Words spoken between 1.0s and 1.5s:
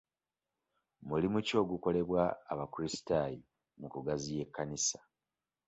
Mulimu